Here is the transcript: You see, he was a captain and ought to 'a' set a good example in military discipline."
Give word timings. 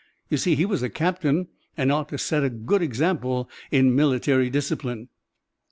You 0.31 0.37
see, 0.37 0.55
he 0.55 0.65
was 0.65 0.81
a 0.81 0.89
captain 0.89 1.47
and 1.77 1.91
ought 1.91 2.09
to 2.09 2.15
'a' 2.15 2.17
set 2.17 2.43
a 2.43 2.49
good 2.49 2.81
example 2.81 3.47
in 3.69 3.93
military 3.95 4.49
discipline." 4.49 5.09